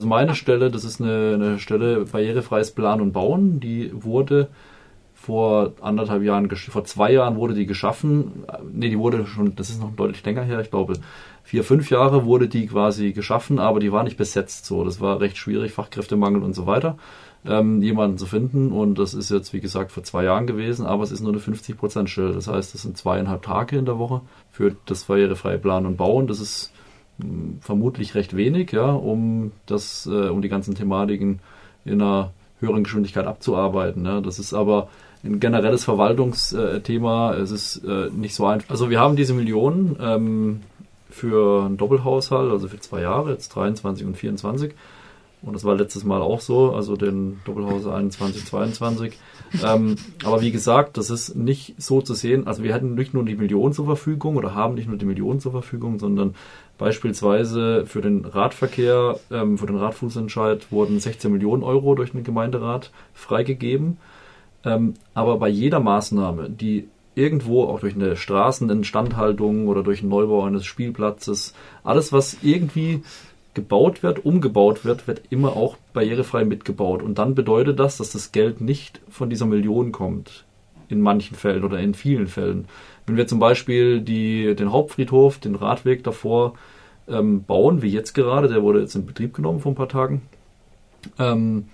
[0.00, 4.48] Also meine Stelle, das ist eine, eine Stelle barrierefreies Planen und Bauen, die wurde
[5.12, 8.44] vor anderthalb Jahren, vor zwei Jahren wurde die geschaffen.
[8.72, 11.00] Ne, die wurde schon, das ist noch deutlich länger her, ich glaube
[11.42, 14.84] vier, fünf Jahre wurde die quasi geschaffen, aber die war nicht besetzt so.
[14.84, 16.96] Das war recht schwierig, Fachkräftemangel und so weiter,
[17.44, 18.70] ähm, jemanden zu finden.
[18.70, 21.40] Und das ist jetzt, wie gesagt, vor zwei Jahren gewesen, aber es ist nur eine
[21.40, 22.34] 50%-Stelle.
[22.34, 24.20] Das heißt, das sind zweieinhalb Tage in der Woche
[24.52, 26.28] für das barrierefreie Planen und Bauen.
[26.28, 26.72] Das ist
[27.60, 31.40] vermutlich recht wenig, ja, um das, äh, um die ganzen Thematiken
[31.84, 34.04] in einer höheren Geschwindigkeit abzuarbeiten.
[34.04, 34.20] Ja.
[34.20, 34.88] Das ist aber
[35.24, 37.34] ein generelles Verwaltungsthema.
[37.34, 38.70] Es ist äh, nicht so einfach.
[38.70, 39.96] Also wir haben diese Millionen.
[40.00, 40.60] Ähm,
[41.10, 44.72] für einen Doppelhaushalt, also für zwei Jahre, jetzt 23 und 24.
[45.40, 49.18] Und das war letztes Mal auch so, also den Doppelhaushalt 21, 22.
[49.64, 52.46] ähm, aber wie gesagt, das ist nicht so zu sehen.
[52.46, 55.38] Also wir hätten nicht nur die Million zur Verfügung oder haben nicht nur die Million
[55.38, 56.34] zur Verfügung, sondern
[56.76, 62.90] beispielsweise für den Radverkehr, ähm, für den Radfußentscheid wurden 16 Millionen Euro durch den Gemeinderat
[63.14, 63.98] freigegeben.
[64.64, 70.44] Ähm, aber bei jeder Maßnahme, die irgendwo, auch durch eine Straßeninstandhaltung oder durch einen Neubau
[70.44, 71.52] eines Spielplatzes,
[71.84, 73.02] alles, was irgendwie
[73.58, 77.02] gebaut wird, umgebaut wird, wird immer auch barrierefrei mitgebaut.
[77.02, 80.44] Und dann bedeutet das, dass das Geld nicht von dieser Million kommt.
[80.88, 82.66] In manchen Fällen oder in vielen Fällen.
[83.06, 86.54] Wenn wir zum Beispiel die, den Hauptfriedhof, den Radweg davor
[87.08, 90.22] ähm, bauen, wie jetzt gerade, der wurde jetzt in Betrieb genommen vor ein paar Tagen.
[91.18, 91.66] Ähm,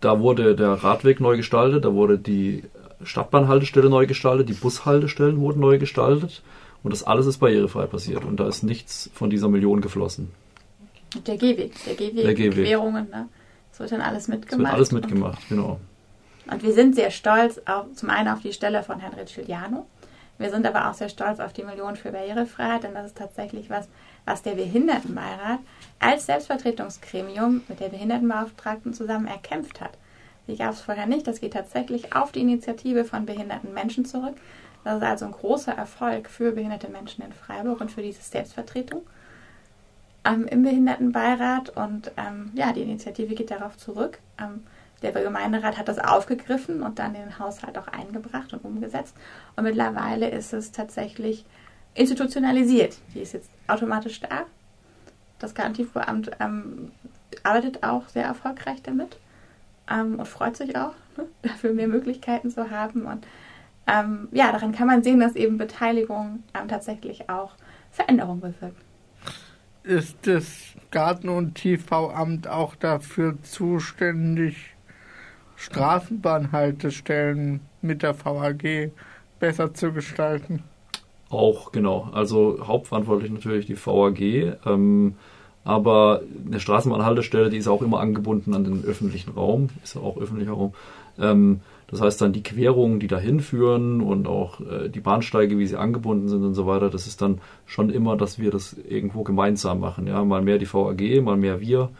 [0.00, 2.64] da wurde der Radweg neu gestaltet, da wurde die
[3.04, 6.42] Stadtbahnhaltestelle neu gestaltet, die Bushaltestellen wurden neu gestaltet
[6.82, 10.30] und das alles ist barrierefrei passiert und da ist nichts von dieser Million geflossen.
[11.14, 12.64] Der Gehweg, der Gehweg, der Gehweg.
[12.64, 13.28] Querungen, ne?
[13.70, 14.52] Das wird dann alles mitgemacht.
[14.52, 15.80] Das wird alles mitgemacht, und, genau.
[16.50, 19.86] Und wir sind sehr stolz auf, zum einen auf die Stelle von Herrn Ricciuliano.
[20.38, 23.70] Wir sind aber auch sehr stolz auf die Million für Barrierefreiheit, denn das ist tatsächlich
[23.70, 23.88] was,
[24.24, 25.60] was der Behindertenbeirat
[26.00, 29.92] als Selbstvertretungsgremium mit der Behindertenbeauftragten zusammen erkämpft hat.
[30.48, 31.26] Die gab es vorher nicht.
[31.26, 34.34] Das geht tatsächlich auf die Initiative von behinderten Menschen zurück.
[34.84, 39.02] Das ist also ein großer Erfolg für behinderte Menschen in Freiburg und für diese Selbstvertretung
[40.24, 41.70] ähm, im Behindertenbeirat.
[41.70, 44.18] Und ähm, ja, die Initiative geht darauf zurück.
[44.40, 44.62] Ähm,
[45.02, 49.16] der Gemeinderat hat das aufgegriffen und dann den Haushalt auch eingebracht und umgesetzt.
[49.56, 51.44] Und mittlerweile ist es tatsächlich
[51.94, 52.96] institutionalisiert.
[53.14, 54.46] Die ist jetzt automatisch da.
[55.38, 56.92] Das Garantievoramt ähm,
[57.42, 59.18] arbeitet auch sehr erfolgreich damit
[59.90, 63.06] ähm, und freut sich auch, ne, dafür mehr Möglichkeiten zu haben.
[63.06, 63.26] Und
[63.88, 67.54] ähm, ja, daran kann man sehen, dass eben Beteiligung tatsächlich auch
[67.90, 68.80] Veränderung bewirkt.
[69.84, 74.76] Ist das Garten- und Tiefbauamt auch dafür zuständig,
[75.56, 78.92] Straßenbahnhaltestellen mit der VAG
[79.40, 80.62] besser zu gestalten?
[81.30, 82.10] Auch, genau.
[82.12, 84.56] Also hauptverantwortlich natürlich die VAG.
[84.66, 85.16] Ähm,
[85.64, 90.52] aber eine Straßenbahnhaltestelle, die ist auch immer angebunden an den öffentlichen Raum, ist auch öffentlicher
[90.52, 90.74] Raum.
[91.18, 91.60] Ähm,
[91.92, 95.76] das heißt dann die Querungen, die dahin führen und auch äh, die Bahnsteige, wie sie
[95.76, 99.80] angebunden sind und so weiter, das ist dann schon immer, dass wir das irgendwo gemeinsam
[99.80, 100.06] machen.
[100.06, 101.90] Ja, mal mehr die VAG, mal mehr wir.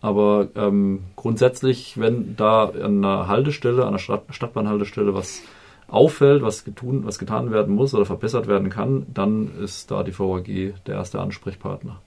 [0.00, 5.42] Aber ähm, grundsätzlich, wenn da an einer Haltestelle, an einer Stadt Stadtbahnhaltestelle was
[5.88, 10.18] auffällt, was, getun, was getan werden muss oder verbessert werden kann, dann ist da die
[10.18, 12.00] VAG der erste Ansprechpartner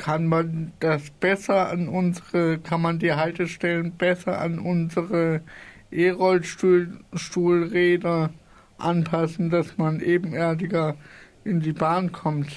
[0.00, 5.42] kann man das besser an unsere, kann man die Haltestellen besser an unsere
[5.90, 8.30] E-Rollstuhlräder
[8.78, 10.96] anpassen, dass man ebenerdiger
[11.44, 12.48] in die Bahn kommt.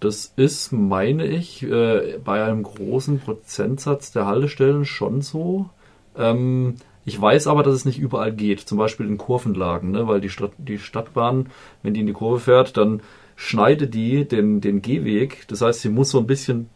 [0.00, 5.70] Das ist, meine ich, äh, bei einem großen Prozentsatz der Haltestellen schon so.
[6.18, 6.74] Ähm,
[7.04, 10.08] ich weiß aber, dass es nicht überall geht, zum Beispiel in Kurvenlagen, ne?
[10.08, 11.50] weil die, Stadt, die Stadtbahn,
[11.84, 13.00] wenn die in die Kurve fährt, dann
[13.36, 15.46] schneidet die den, den Gehweg.
[15.48, 16.68] Das heißt, sie muss so ein bisschen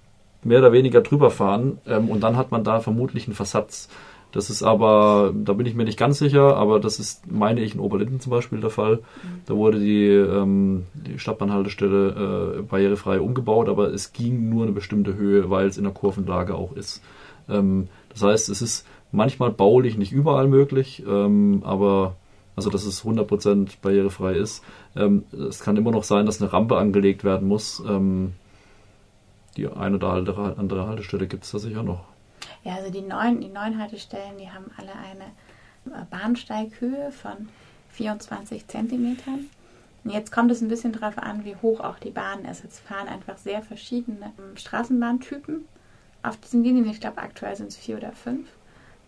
[0.42, 3.88] mehr oder weniger drüber fahren ähm, und dann hat man da vermutlich einen Versatz.
[4.30, 7.74] Das ist aber, da bin ich mir nicht ganz sicher, aber das ist, meine ich,
[7.74, 8.98] in Oberlinden zum Beispiel der Fall.
[9.46, 15.14] Da wurde die, ähm, die Stadtbahnhaltestelle äh, barrierefrei umgebaut, aber es ging nur eine bestimmte
[15.14, 17.02] Höhe, weil es in der Kurvenlage auch ist.
[17.48, 22.16] Ähm, das heißt, es ist manchmal baulich nicht überall möglich, ähm, aber
[22.58, 24.64] also dass es 100% barrierefrei ist.
[24.96, 27.80] Ähm, es kann immer noch sein, dass eine Rampe angelegt werden muss.
[27.86, 28.32] Ähm,
[29.56, 32.04] die eine oder andere Haltestelle gibt es da sicher noch.
[32.64, 37.48] Ja, also die neuen, die neuen Haltestellen, die haben alle eine äh, Bahnsteighöhe von
[37.90, 39.46] 24 Zentimetern.
[40.02, 42.64] Jetzt kommt es ein bisschen darauf an, wie hoch auch die Bahn ist.
[42.64, 45.64] Jetzt fahren einfach sehr verschiedene ähm, Straßenbahntypen
[46.24, 46.90] auf diesen Linien.
[46.90, 48.48] Ich glaube, aktuell sind es vier oder fünf.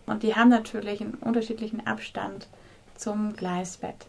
[0.05, 2.47] Und die haben natürlich einen unterschiedlichen Abstand
[3.01, 4.07] zum Gleisbett.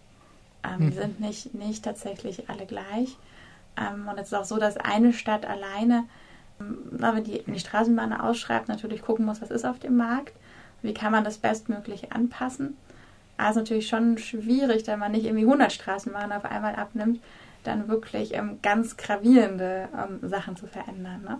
[0.65, 0.91] Ähm, hm.
[0.91, 3.17] Die sind nicht, nicht tatsächlich alle gleich.
[3.77, 6.05] Ähm, und es ist auch so, dass eine Stadt alleine
[6.63, 10.33] ähm, wenn, die, wenn die Straßenbahn ausschreibt, natürlich gucken muss, was ist auf dem Markt,
[10.83, 12.77] wie kann man das bestmöglich anpassen.
[13.37, 17.21] Also natürlich schon schwierig, da man nicht irgendwie 100 Straßenbahnen auf einmal abnimmt,
[17.65, 21.23] dann wirklich ähm, ganz gravierende ähm, Sachen zu verändern.
[21.23, 21.39] Ne?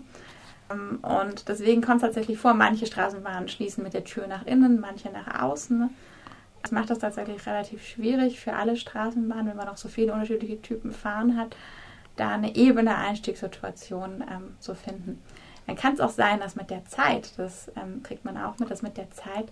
[0.71, 4.79] Ähm, und deswegen kommt es tatsächlich vor, manche Straßenbahnen schließen mit der Tür nach innen,
[4.79, 5.89] manche nach außen.
[6.63, 10.61] Das macht das tatsächlich relativ schwierig für alle Straßenbahnen, wenn man noch so viele unterschiedliche
[10.61, 11.55] Typen fahren hat,
[12.15, 15.21] da eine ebene Einstiegssituation ähm, zu finden.
[15.67, 18.71] Dann kann es auch sein, dass mit der Zeit, das ähm, kriegt man auch mit,
[18.71, 19.45] dass mit der Zeit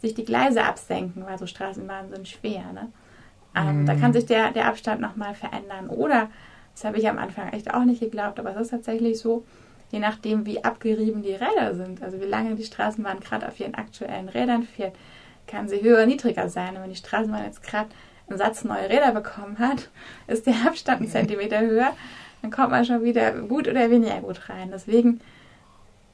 [0.00, 2.72] sich die Gleise absenken, weil so Straßenbahnen sind schwer.
[2.72, 2.90] Ne?
[3.54, 3.86] Ähm, mhm.
[3.86, 5.88] Da kann sich der, der Abstand nochmal verändern.
[5.88, 6.30] Oder,
[6.74, 9.44] das habe ich am Anfang echt auch nicht geglaubt, aber es ist tatsächlich so,
[9.90, 13.74] je nachdem, wie abgerieben die Räder sind, also wie lange die Straßenbahn gerade auf ihren
[13.74, 14.96] aktuellen Rädern fährt,
[15.46, 16.76] kann sie höher oder niedriger sein.
[16.76, 17.88] Und wenn die Straßenbahn jetzt gerade
[18.28, 19.88] einen Satz neue Räder bekommen hat,
[20.26, 21.92] ist der Abstand einen Zentimeter höher,
[22.42, 24.70] dann kommt man schon wieder gut oder weniger gut rein.
[24.72, 25.20] Deswegen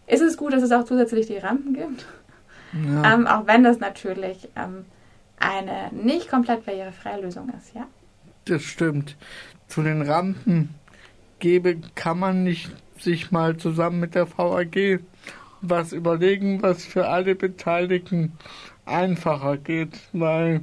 [0.07, 2.07] ist es gut, dass es auch zusätzlich die Rampen gibt.
[2.73, 3.15] Ja.
[3.15, 4.87] Ähm, auch wenn das natürlich ähm,
[5.39, 7.87] eine nicht komplett barrierefreie Lösung ist, ja?
[8.47, 9.17] Das stimmt.
[9.69, 10.75] Zu den Rampen
[11.39, 15.01] gebe, kann man nicht sich mal zusammen mit der VAG
[15.63, 18.33] was überlegen, was für alle Beteiligten
[18.85, 20.63] einfacher geht, weil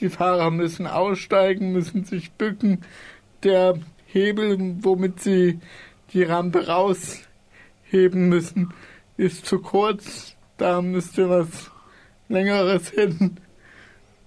[0.00, 2.82] die Fahrer müssen aussteigen, müssen sich bücken.
[3.42, 5.60] Der Hebel, womit sie
[6.12, 8.72] die Rampe rausheben müssen,
[9.16, 10.36] ist zu kurz.
[10.56, 11.70] Da müsste was
[12.28, 13.36] Längeres hin.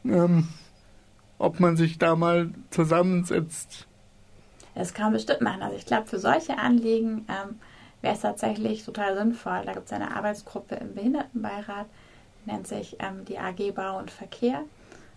[0.05, 0.47] Ähm,
[1.39, 3.87] ob man sich da mal zusammensetzt.
[4.75, 5.61] Das kann man bestimmt machen.
[5.61, 7.59] Also ich glaube, für solche Anliegen ähm,
[8.01, 9.61] wäre es tatsächlich total sinnvoll.
[9.65, 11.87] Da gibt es eine Arbeitsgruppe im Behindertenbeirat,
[12.45, 14.63] nennt sich ähm, die AG Bau und Verkehr.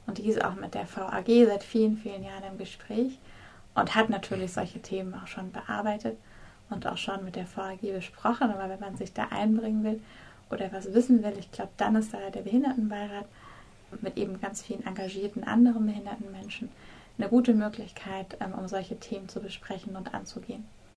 [0.06, 3.18] Und die ist auch mit der VAG seit vielen, vielen Jahren im Gespräch
[3.74, 6.18] und hat natürlich solche Themen auch schon bearbeitet
[6.70, 8.50] und auch schon mit der VAG besprochen.
[8.50, 10.00] Aber wenn man sich da einbringen will
[10.50, 13.26] oder was wissen will, ich glaube, dann ist da der Behindertenbeirat
[14.00, 16.70] mit eben ganz vielen engagierten anderen behinderten Menschen
[17.18, 20.66] eine gute Möglichkeit, ähm, um solche Themen zu besprechen und anzugehen.